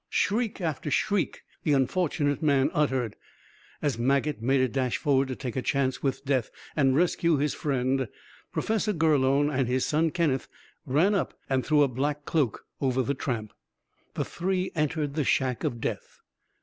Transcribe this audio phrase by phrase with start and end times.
[0.09, 3.15] Shriek after shriek the unfortunate man uttered.
[3.83, 7.53] As Maget made a dash forward to take a chance with death and rescue his
[7.53, 8.07] friend,
[8.51, 10.47] Professor Gurlone and his son Kenneth
[10.87, 13.53] ran up and threw a black cloak over the tramp.
[14.15, 16.19] The three entered the shack of death.